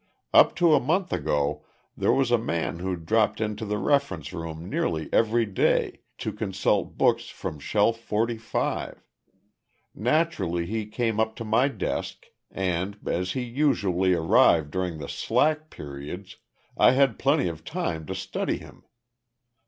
[0.33, 1.63] "Up to a month ago
[1.95, 6.97] there was a man who dropped into the reference room nearly every day to consult
[6.97, 9.03] books from Shelf Forty five.
[9.93, 15.69] Naturally he came up to my desk, and, as he usually arrived during the slack
[15.69, 16.37] periods,
[16.75, 18.83] I had plenty of time to study him.